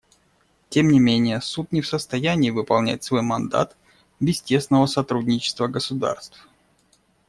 Тем 0.69 0.87
не 0.87 0.99
менее 0.99 1.39
Суд 1.41 1.71
не 1.71 1.81
в 1.81 1.87
состоянии 1.87 2.49
выполнять 2.49 3.03
свой 3.03 3.21
мандат 3.21 3.77
без 4.19 4.41
тесного 4.41 4.87
сотрудничества 4.87 5.67
государств. 5.67 6.49